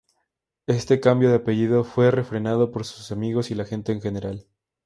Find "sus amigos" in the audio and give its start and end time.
2.85-3.51